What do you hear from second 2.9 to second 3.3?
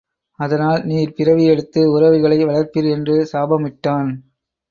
என்று